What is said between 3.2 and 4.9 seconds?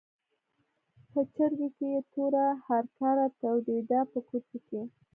تودېده په کوچو کې.